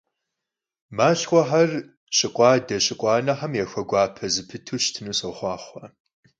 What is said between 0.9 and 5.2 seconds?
Malhxhexer şıkhu ade- şıkhu anexem yaxueguape zepıtu şıtınu